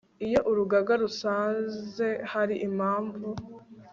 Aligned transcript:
iyo 0.25 0.39
urugaga 0.49 0.93
rusanze 1.01 2.07
hari 2.31 2.55
impamvu 2.67 3.27